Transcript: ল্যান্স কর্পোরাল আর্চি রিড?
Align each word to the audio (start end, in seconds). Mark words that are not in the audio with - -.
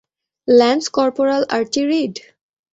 ল্যান্স 0.47 0.85
কর্পোরাল 0.97 1.43
আর্চি 1.57 1.81
রিড? 1.89 2.13